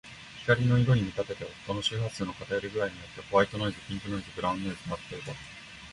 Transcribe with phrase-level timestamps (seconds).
[0.47, 5.39] 光の色に見立てて、音の周波数の偏り具合によってホワイトノイズ、ピンクノイズ、ブラウンノイズなどといわれる。